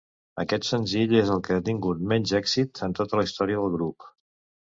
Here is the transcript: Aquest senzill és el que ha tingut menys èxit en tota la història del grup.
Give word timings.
Aquest 0.43 0.63
senzill 0.67 1.11
és 1.17 1.27
el 1.33 1.43
que 1.47 1.57
ha 1.59 1.63
tingut 1.67 2.01
menys 2.13 2.33
èxit 2.41 2.83
en 2.87 2.97
tota 3.01 3.19
la 3.21 3.27
història 3.27 3.61
del 3.65 3.73
grup. 3.79 4.09